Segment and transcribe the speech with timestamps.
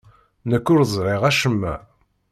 [0.49, 1.73] Nekk ur ẓriɣ acemma.